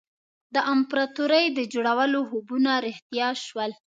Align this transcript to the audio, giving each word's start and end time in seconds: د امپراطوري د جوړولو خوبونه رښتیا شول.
د 0.53 0.55
امپراطوري 0.73 1.45
د 1.57 1.59
جوړولو 1.73 2.19
خوبونه 2.29 2.71
رښتیا 2.87 3.29
شول. 3.45 3.71